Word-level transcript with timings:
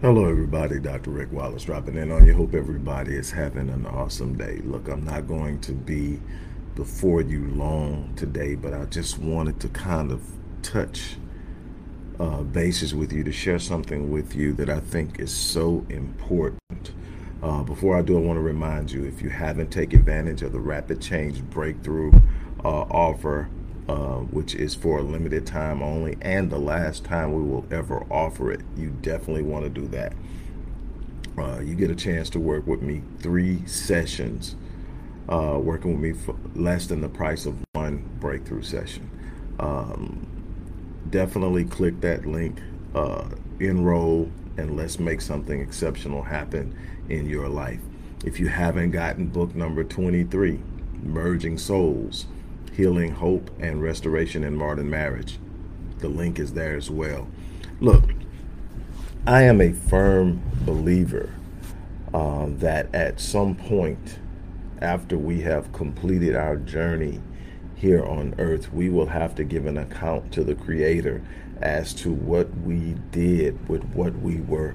Hello, 0.00 0.24
everybody. 0.24 0.80
Dr. 0.80 1.10
Rick 1.10 1.30
Wallace 1.30 1.64
dropping 1.64 1.96
in 1.96 2.10
on 2.10 2.24
you. 2.26 2.32
Hope 2.32 2.54
everybody 2.54 3.14
is 3.14 3.30
having 3.30 3.68
an 3.68 3.84
awesome 3.84 4.38
day. 4.38 4.62
Look, 4.64 4.88
I'm 4.88 5.04
not 5.04 5.28
going 5.28 5.60
to 5.60 5.72
be 5.72 6.20
before 6.74 7.20
you 7.20 7.48
long 7.48 8.14
today, 8.16 8.54
but 8.54 8.72
I 8.72 8.86
just 8.86 9.18
wanted 9.18 9.60
to 9.60 9.68
kind 9.68 10.10
of 10.10 10.22
touch 10.62 11.16
uh, 12.18 12.44
bases 12.44 12.94
with 12.94 13.12
you 13.12 13.24
to 13.24 13.32
share 13.32 13.58
something 13.58 14.10
with 14.10 14.34
you 14.34 14.54
that 14.54 14.70
I 14.70 14.80
think 14.80 15.20
is 15.20 15.34
so 15.34 15.84
important. 15.90 16.92
Uh, 17.44 17.62
before 17.62 17.94
I 17.94 18.00
do, 18.00 18.16
I 18.16 18.20
want 18.22 18.38
to 18.38 18.40
remind 18.40 18.90
you 18.90 19.04
if 19.04 19.20
you 19.20 19.28
haven't 19.28 19.70
taken 19.70 19.98
advantage 19.98 20.40
of 20.40 20.52
the 20.52 20.58
Rapid 20.58 21.02
Change 21.02 21.42
Breakthrough 21.42 22.10
uh, 22.64 22.68
offer, 22.68 23.50
uh, 23.86 24.20
which 24.20 24.54
is 24.54 24.74
for 24.74 25.00
a 25.00 25.02
limited 25.02 25.46
time 25.46 25.82
only 25.82 26.16
and 26.22 26.50
the 26.50 26.58
last 26.58 27.04
time 27.04 27.34
we 27.34 27.42
will 27.42 27.66
ever 27.70 28.02
offer 28.10 28.50
it, 28.50 28.62
you 28.78 28.88
definitely 29.02 29.42
want 29.42 29.62
to 29.64 29.68
do 29.68 29.86
that. 29.88 30.14
Uh, 31.36 31.60
you 31.60 31.74
get 31.74 31.90
a 31.90 31.94
chance 31.94 32.30
to 32.30 32.40
work 32.40 32.66
with 32.66 32.80
me 32.80 33.02
three 33.18 33.66
sessions, 33.66 34.56
uh, 35.28 35.58
working 35.62 35.92
with 35.92 36.00
me 36.00 36.12
for 36.18 36.34
less 36.54 36.86
than 36.86 37.02
the 37.02 37.10
price 37.10 37.44
of 37.44 37.62
one 37.74 38.08
breakthrough 38.20 38.62
session. 38.62 39.10
Um, 39.58 40.26
definitely 41.10 41.66
click 41.66 42.00
that 42.00 42.24
link, 42.24 42.62
uh, 42.94 43.28
enroll, 43.60 44.30
and 44.56 44.76
let's 44.76 44.98
make 44.98 45.20
something 45.20 45.60
exceptional 45.60 46.22
happen 46.22 46.76
in 47.08 47.26
your 47.26 47.48
life. 47.48 47.80
If 48.24 48.40
you 48.40 48.48
haven't 48.48 48.92
gotten 48.92 49.26
book 49.26 49.54
number 49.54 49.84
23, 49.84 50.60
Merging 51.02 51.58
Souls, 51.58 52.26
Healing, 52.72 53.12
Hope, 53.12 53.50
and 53.60 53.82
Restoration 53.82 54.42
in 54.44 54.56
Modern 54.56 54.88
Marriage. 54.88 55.38
The 55.98 56.08
link 56.08 56.38
is 56.38 56.54
there 56.54 56.76
as 56.76 56.90
well. 56.90 57.28
Look, 57.80 58.04
I 59.26 59.42
am 59.42 59.60
a 59.60 59.72
firm 59.72 60.42
believer 60.64 61.34
uh, 62.12 62.46
that 62.48 62.94
at 62.94 63.20
some 63.20 63.54
point 63.54 64.18
after 64.80 65.16
we 65.16 65.40
have 65.42 65.72
completed 65.72 66.34
our 66.34 66.56
journey 66.56 67.20
here 67.84 68.02
on 68.02 68.34
earth, 68.38 68.72
we 68.72 68.88
will 68.88 69.08
have 69.08 69.34
to 69.34 69.44
give 69.44 69.66
an 69.66 69.76
account 69.76 70.32
to 70.32 70.42
the 70.42 70.54
Creator 70.54 71.22
as 71.60 71.92
to 71.92 72.10
what 72.10 72.48
we 72.60 72.96
did 73.10 73.68
with 73.68 73.84
what 73.92 74.14
we 74.20 74.40
were 74.40 74.74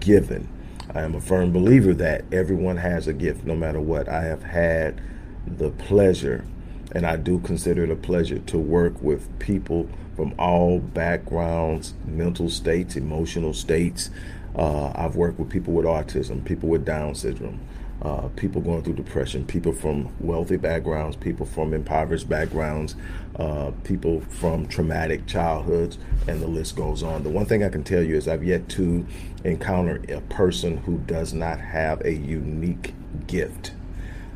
given. 0.00 0.48
I 0.92 1.02
am 1.02 1.14
a 1.14 1.20
firm 1.20 1.52
believer 1.52 1.94
that 1.94 2.24
everyone 2.32 2.78
has 2.78 3.06
a 3.06 3.12
gift, 3.12 3.44
no 3.44 3.54
matter 3.54 3.80
what. 3.80 4.08
I 4.08 4.24
have 4.24 4.42
had 4.42 5.00
the 5.46 5.70
pleasure 5.70 6.44
and 6.90 7.06
I 7.06 7.16
do 7.16 7.38
consider 7.38 7.84
it 7.84 7.90
a 7.90 7.96
pleasure 7.96 8.40
to 8.40 8.58
work 8.58 9.00
with 9.00 9.38
people 9.38 9.88
from 10.16 10.34
all 10.36 10.80
backgrounds, 10.80 11.94
mental 12.06 12.50
states, 12.50 12.96
emotional 12.96 13.54
states. 13.54 14.10
Uh, 14.56 14.90
I've 14.96 15.14
worked 15.14 15.38
with 15.38 15.48
people 15.48 15.74
with 15.74 15.86
autism, 15.86 16.44
people 16.44 16.68
with 16.68 16.84
Down 16.84 17.14
syndrome, 17.14 17.60
uh, 18.02 18.28
people 18.36 18.60
going 18.60 18.82
through 18.82 18.94
depression, 18.94 19.44
people 19.44 19.72
from 19.72 20.08
wealthy 20.20 20.56
backgrounds, 20.56 21.16
people 21.16 21.44
from 21.44 21.74
impoverished 21.74 22.28
backgrounds, 22.28 22.94
uh, 23.36 23.72
people 23.82 24.20
from 24.20 24.68
traumatic 24.68 25.26
childhoods, 25.26 25.98
and 26.28 26.40
the 26.40 26.46
list 26.46 26.76
goes 26.76 27.02
on. 27.02 27.24
The 27.24 27.30
one 27.30 27.46
thing 27.46 27.64
I 27.64 27.68
can 27.68 27.82
tell 27.82 28.02
you 28.02 28.16
is 28.16 28.28
I've 28.28 28.44
yet 28.44 28.68
to 28.70 29.04
encounter 29.44 30.00
a 30.08 30.20
person 30.22 30.76
who 30.78 30.98
does 30.98 31.32
not 31.32 31.58
have 31.58 32.00
a 32.04 32.12
unique 32.12 32.94
gift. 33.26 33.72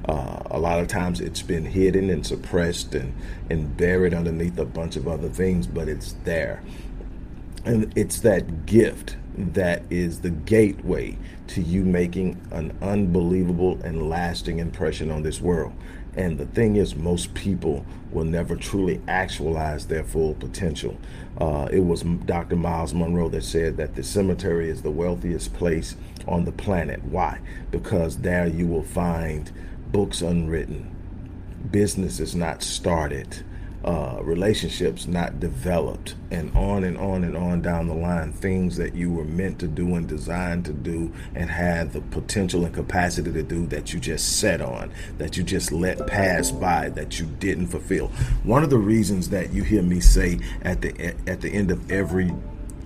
Uh, 0.09 0.43
a 0.47 0.59
lot 0.59 0.81
of 0.81 0.89
times 0.89 1.21
it's 1.21 1.43
been 1.43 1.65
hidden 1.65 2.11
and 2.11 2.27
suppressed 2.27 2.93
and, 2.97 3.15
and 3.49 3.77
buried 3.77 4.13
underneath 4.13 4.59
a 4.59 4.65
bunch 4.65 4.97
of 4.97 5.07
other 5.07 5.28
things, 5.28 5.69
but 5.69 5.89
it's 5.89 6.15
there. 6.25 6.62
And 7.65 7.93
it's 7.97 8.19
that 8.21 8.67
gift 8.67 9.17
that 9.37 9.82
is 9.91 10.20
the 10.20 10.31
gateway 10.31 11.16
to 11.48 11.62
you 11.62 11.84
making 11.84 12.41
an 12.50 12.76
unbelievable 12.82 13.81
and 13.82 14.09
lasting 14.09 14.59
impression 14.59 15.10
on 15.10 15.22
this 15.22 15.41
world. 15.41 15.72
And 16.15 16.38
the 16.38 16.47
thing 16.47 16.76
is, 16.76 16.94
most 16.94 17.32
people 17.32 17.87
will 18.10 18.25
never 18.25 18.54
truly 18.54 19.00
actualize 19.09 19.87
their 19.87 20.04
full 20.04 20.34
potential. 20.34 20.98
Uh, 21.41 21.69
it 21.72 21.81
was 21.81 22.03
Dr. 22.03 22.56
Myles 22.56 22.92
Munroe 22.92 23.31
that 23.31 23.44
said 23.44 23.78
that 23.78 23.94
the 23.94 24.03
cemetery 24.03 24.69
is 24.69 24.82
the 24.82 24.91
wealthiest 24.91 25.54
place 25.54 25.97
on 26.28 26.44
the 26.44 26.53
planet. 26.53 27.03
Why? 27.04 27.41
Because 27.71 28.19
there 28.19 28.47
you 28.47 28.66
will 28.66 28.82
find 28.82 29.50
books 29.91 30.21
unwritten, 30.21 30.94
businesses 31.71 32.34
not 32.34 32.62
started, 32.62 33.42
uh, 33.84 34.20
relationships 34.22 35.06
not 35.06 35.41
developed, 35.41 36.15
and 36.31 36.54
on 36.56 36.84
and 36.84 36.97
on 36.97 37.25
and 37.25 37.37
on 37.37 37.60
down 37.60 37.88
the 37.88 37.94
line, 37.94 38.32
things 38.32 38.76
that 38.76 38.94
you 38.94 39.10
were 39.10 39.25
meant 39.25 39.59
to 39.59 39.66
do 39.66 39.97
and 39.97 40.06
designed 40.06 40.65
to 40.65 40.72
do 40.72 41.12
and 41.34 41.50
had 41.50 41.92
the 41.92 42.00
potential 42.00 42.65
and 42.65 42.75
capacity 42.75 43.32
to 43.32 43.42
do 43.42 43.66
that 43.66 43.92
you 43.92 43.98
just 43.98 44.38
set 44.38 44.60
on, 44.60 44.92
that 45.19 45.37
you 45.37 45.42
just 45.42 45.72
let 45.72 46.06
pass 46.06 46.53
by, 46.53 46.91
that 46.91 47.19
you 47.19 47.26
didn't 47.26 47.66
fulfill. 47.66 48.09
One 48.44 48.62
of 48.62 48.71
the 48.71 48.78
reasons 48.78 49.31
that 49.31 49.53
you 49.53 49.65
hear 49.65 49.82
me 49.82 49.98
say 49.98 50.38
at 50.62 50.81
the 50.81 51.15
at 51.26 51.41
the 51.41 51.50
end 51.50 51.72
of 51.72 51.91
every 51.91 52.32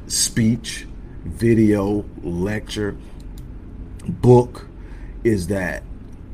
speech, 0.07 0.87
video, 1.25 2.07
lecture, 2.23 2.97
book 4.09 4.67
is 5.25 5.49
that 5.49 5.83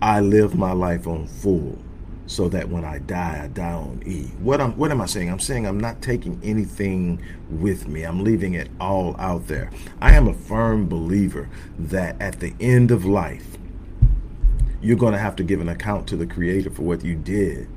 I 0.01 0.21
live 0.21 0.55
my 0.55 0.73
life 0.73 1.07
on 1.07 1.27
full 1.27 1.79
so 2.33 2.49
that 2.49 2.69
when 2.69 2.85
I 2.85 2.99
die, 2.99 3.43
I 3.45 3.49
die 3.49 3.73
on 3.73 4.03
E. 4.07 4.25
What 4.41 4.61
am 4.61 4.77
what 4.77 4.91
am 4.91 5.01
I 5.01 5.07
saying? 5.07 5.31
I'm 5.31 5.39
saying 5.39 5.67
I'm 5.67 5.79
not 5.79 6.01
taking 6.01 6.41
anything 6.43 7.23
with 7.51 7.87
me. 7.87 8.05
I'm 8.05 8.25
leaving 8.25 8.55
it 8.55 8.71
all 8.81 9.15
out 9.19 9.49
there. 9.49 9.71
I 10.01 10.15
am 10.15 10.27
a 10.27 10.35
firm 10.35 10.89
believer 10.89 11.51
that 11.79 12.21
at 12.21 12.41
the 12.41 12.55
end 12.59 12.91
of 12.91 13.05
life, 13.05 13.59
you're 14.81 14.97
going 14.97 15.13
to 15.13 15.19
have 15.19 15.37
to 15.37 15.45
give 15.45 15.61
an 15.61 15.69
account 15.69 16.09
to 16.09 16.17
the 16.17 16.27
creator 16.27 16.71
for 16.71 16.83
what 16.83 17.05
you 17.05 17.15
did 17.15 17.69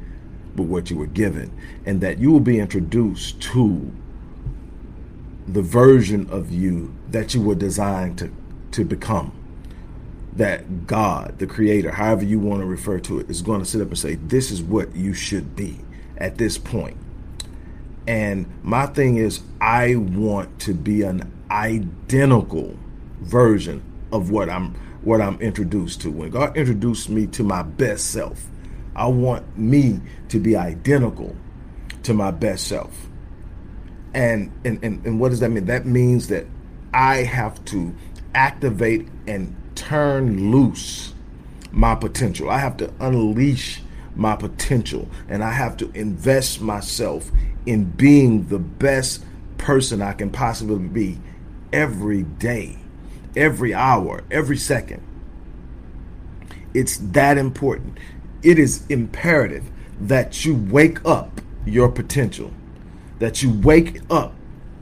with 0.56 0.68
what 0.68 0.90
you 0.90 0.98
were 0.98 1.06
given 1.06 1.52
and 1.86 2.00
that 2.02 2.18
you 2.18 2.32
will 2.32 2.40
be 2.40 2.60
introduced 2.60 3.42
to 3.42 3.94
the 5.48 5.62
version 5.62 6.28
of 6.30 6.52
you 6.52 6.96
that 7.10 7.36
you 7.36 7.42
were 7.42 7.56
designed 7.56 8.18
to 8.18 8.32
to 8.72 8.84
become 8.84 9.32
that 10.36 10.86
God, 10.86 11.40
the 11.40 11.48
creator, 11.48 11.92
however 11.92 12.26
you 12.26 12.40
want 12.40 12.62
to 12.62 12.66
refer 12.66 13.00
to 13.00 13.20
it, 13.20 13.30
is 13.30 13.42
going 13.42 13.60
to 13.60 13.66
sit 13.66 13.82
up 13.82 13.88
and 13.88 13.98
say, 13.98 14.16
This 14.16 14.52
is 14.52 14.62
what 14.62 14.96
you 14.96 15.14
should 15.14 15.56
be 15.56 15.80
at 16.18 16.38
this 16.38 16.58
point. 16.58 16.98
And 18.08 18.46
my 18.64 18.86
thing 18.86 19.18
is, 19.18 19.42
I 19.60 19.96
want 19.96 20.60
to 20.62 20.74
be 20.74 21.02
an 21.02 21.32
identical 21.50 22.78
version 23.22 23.82
of 24.12 24.30
what 24.30 24.50
I'm 24.50 24.76
what 25.02 25.22
I'm 25.22 25.40
introduced 25.40 26.02
to. 26.02 26.12
When 26.12 26.32
God 26.32 26.58
introduced 26.58 27.10
me 27.10 27.28
to 27.28 27.44
my 27.44 27.62
best 27.62 28.12
self, 28.12 28.48
I 28.96 29.08
want 29.08 29.58
me 29.58 30.02
to 30.30 30.40
be 30.40 30.56
identical 30.56 31.36
to 32.04 32.14
my 32.14 32.32
best 32.32 32.68
self. 32.68 33.08
And 34.14 34.52
and, 34.66 34.84
and, 34.84 35.06
and 35.06 35.20
what 35.20 35.30
does 35.30 35.40
that 35.40 35.50
mean? 35.50 35.66
That 35.66 35.86
means 35.86 36.28
that 36.28 36.46
I 36.94 37.18
have 37.18 37.64
to 37.66 37.94
activate 38.34 39.08
and 39.28 39.56
turn 39.76 40.52
loose 40.52 41.14
my 41.72 41.96
potential. 41.96 42.50
I 42.50 42.60
have 42.60 42.78
to 42.78 42.92
unleash 43.00 43.82
my 44.16 44.36
potential 44.36 45.10
and 45.28 45.44
I 45.44 45.52
have 45.52 45.78
to 45.78 45.92
invest 45.94 46.62
myself 46.62 47.32
in 47.66 47.86
being 47.86 48.48
the 48.48 48.60
best 48.60 49.24
person 49.58 50.02
I 50.02 50.14
can 50.14 50.30
possibly 50.30 50.78
be 50.88 51.20
every 51.74 52.24
day, 52.24 52.78
every 53.36 53.74
hour, 53.74 54.24
every 54.32 54.58
second. 54.58 55.02
It's 56.74 56.98
that 56.98 57.38
important. 57.38 57.98
It 58.44 58.60
is 58.60 58.86
imperative 58.88 59.64
that 60.00 60.46
you 60.46 60.56
wake 60.56 61.04
up 61.06 61.42
your 61.66 61.90
potential, 61.90 62.52
that 63.20 63.42
you 63.42 63.52
wake 63.52 64.00
up 64.10 64.34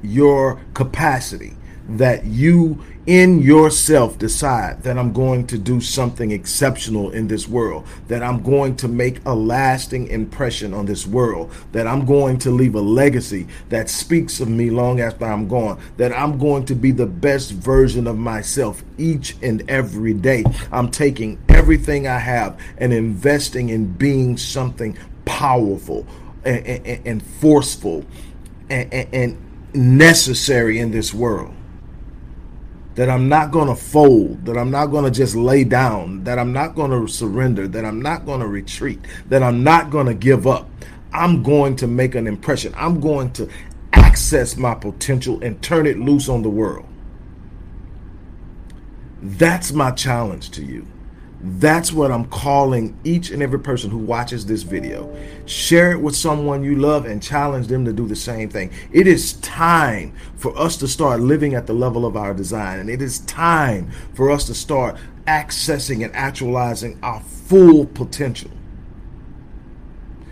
your 0.01 0.59
capacity, 0.73 1.53
that 1.87 2.25
you 2.25 2.83
in 3.05 3.41
yourself 3.41 4.17
decide 4.17 4.81
that 4.83 4.97
I'm 4.97 5.11
going 5.11 5.45
to 5.47 5.57
do 5.57 5.81
something 5.81 6.31
exceptional 6.31 7.09
in 7.11 7.27
this 7.27 7.47
world, 7.47 7.85
that 8.07 8.23
I'm 8.23 8.41
going 8.41 8.77
to 8.77 8.87
make 8.87 9.19
a 9.25 9.35
lasting 9.35 10.07
impression 10.07 10.73
on 10.73 10.85
this 10.85 11.05
world, 11.05 11.51
that 11.73 11.85
I'm 11.85 12.05
going 12.05 12.37
to 12.39 12.51
leave 12.51 12.75
a 12.75 12.81
legacy 12.81 13.47
that 13.69 13.89
speaks 13.89 14.39
of 14.39 14.47
me 14.47 14.69
long 14.69 15.01
after 15.01 15.25
I'm 15.25 15.49
gone, 15.49 15.81
that 15.97 16.13
I'm 16.13 16.37
going 16.37 16.65
to 16.67 16.75
be 16.75 16.91
the 16.91 17.05
best 17.05 17.51
version 17.51 18.07
of 18.07 18.17
myself 18.17 18.83
each 18.97 19.35
and 19.41 19.69
every 19.69 20.13
day. 20.13 20.45
I'm 20.71 20.89
taking 20.89 21.43
everything 21.49 22.07
I 22.07 22.19
have 22.19 22.57
and 22.77 22.93
investing 22.93 23.69
in 23.69 23.91
being 23.91 24.37
something 24.37 24.97
powerful 25.25 26.07
and, 26.45 26.65
and, 26.65 27.07
and 27.07 27.23
forceful 27.23 28.05
and, 28.69 28.93
and 28.93 29.37
necessary 29.73 30.79
in 30.79 30.91
this 30.91 31.13
world. 31.13 31.53
That 32.95 33.09
I'm 33.09 33.27
not 33.27 33.51
going 33.51 33.67
to 33.67 33.75
fold, 33.75 34.45
that 34.45 34.57
I'm 34.57 34.69
not 34.69 34.87
going 34.87 35.05
to 35.05 35.11
just 35.11 35.35
lay 35.35 35.63
down, 35.63 36.23
that 36.25 36.37
I'm 36.37 36.53
not 36.53 36.75
going 36.75 36.91
to 36.91 37.11
surrender, 37.11 37.67
that 37.67 37.85
I'm 37.85 38.01
not 38.01 38.25
going 38.25 38.39
to 38.39 38.47
retreat, 38.47 38.99
that 39.29 39.41
I'm 39.41 39.63
not 39.63 39.89
going 39.89 40.05
to 40.05 40.13
give 40.13 40.45
up. 40.45 40.69
I'm 41.11 41.43
going 41.43 41.75
to 41.77 41.87
make 41.87 42.15
an 42.15 42.27
impression. 42.27 42.73
I'm 42.75 42.99
going 42.99 43.31
to 43.33 43.49
access 43.93 44.57
my 44.57 44.75
potential 44.75 45.39
and 45.43 45.61
turn 45.61 45.85
it 45.85 45.99
loose 45.99 46.27
on 46.27 46.41
the 46.41 46.49
world. 46.49 46.87
That's 49.21 49.71
my 49.71 49.91
challenge 49.91 50.51
to 50.51 50.63
you. 50.63 50.87
That's 51.45 51.91
what 51.91 52.09
I'm 52.09 52.23
calling 52.27 52.97
each 53.03 53.29
and 53.29 53.43
every 53.43 53.59
person 53.59 53.91
who 53.91 53.97
watches 53.97 54.45
this 54.45 54.63
video. 54.63 55.13
Share 55.45 55.91
it 55.91 55.99
with 55.99 56.15
someone 56.15 56.63
you 56.63 56.77
love 56.77 57.05
and 57.05 57.21
challenge 57.21 57.67
them 57.67 57.83
to 57.83 57.91
do 57.91 58.07
the 58.07 58.15
same 58.15 58.47
thing. 58.47 58.71
It 58.93 59.07
is 59.07 59.33
time 59.33 60.15
for 60.37 60.57
us 60.57 60.77
to 60.77 60.87
start 60.87 61.19
living 61.19 61.53
at 61.53 61.67
the 61.67 61.73
level 61.73 62.05
of 62.05 62.15
our 62.15 62.33
design, 62.33 62.79
and 62.79 62.89
it 62.89 63.01
is 63.01 63.19
time 63.19 63.91
for 64.13 64.31
us 64.31 64.45
to 64.47 64.55
start 64.55 64.95
accessing 65.27 66.05
and 66.05 66.15
actualizing 66.15 66.97
our 67.03 67.19
full 67.19 67.87
potential. 67.87 68.51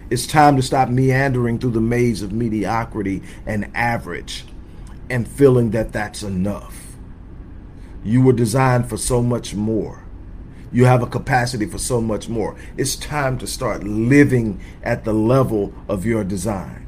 It's 0.09 0.25
time 0.25 0.55
to 0.55 0.61
stop 0.61 0.87
meandering 0.87 1.59
through 1.59 1.71
the 1.71 1.81
maze 1.81 2.21
of 2.21 2.31
mediocrity 2.31 3.21
and 3.45 3.69
average 3.75 4.45
and 5.09 5.27
feeling 5.27 5.71
that 5.71 5.91
that's 5.91 6.23
enough. 6.23 6.95
You 8.01 8.21
were 8.21 8.31
designed 8.31 8.87
for 8.89 8.95
so 8.95 9.21
much 9.21 9.53
more 9.53 10.05
you 10.71 10.85
have 10.85 11.03
a 11.03 11.07
capacity 11.07 11.65
for 11.65 11.77
so 11.77 11.99
much 11.99 12.29
more. 12.29 12.55
It's 12.77 12.95
time 12.95 13.37
to 13.39 13.47
start 13.47 13.83
living 13.83 14.59
at 14.83 15.03
the 15.03 15.13
level 15.13 15.73
of 15.87 16.05
your 16.05 16.23
design. 16.23 16.87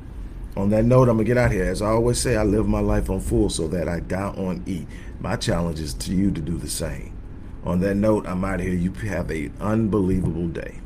On 0.56 0.70
that 0.70 0.86
note, 0.86 1.10
I'm 1.10 1.18
going 1.18 1.26
to 1.26 1.34
get 1.34 1.38
out 1.38 1.52
here. 1.52 1.66
As 1.66 1.82
I 1.82 1.88
always 1.88 2.20
say, 2.20 2.36
I 2.36 2.44
live 2.44 2.68
my 2.68 2.80
life 2.80 3.10
on 3.10 3.20
full 3.20 3.50
so 3.50 3.68
that 3.70 3.90
I 3.90 4.00
die 4.00 4.34
on 4.38 4.64
E. 4.68 4.86
My 5.20 5.36
challenge 5.36 5.80
is 5.80 5.94
to 5.96 6.14
you 6.14 6.32
to 6.32 6.42
do 6.42 6.58
the 6.58 6.70
same. 6.70 7.18
On 7.64 7.80
that 7.80 7.96
note, 7.96 8.28
I'm 8.28 8.44
out 8.46 8.60
of 8.60 8.66
here. 8.66 8.76
You 8.76 8.92
have 8.92 9.30
an 9.32 9.54
unbelievable 9.60 10.48
day. 10.48 10.80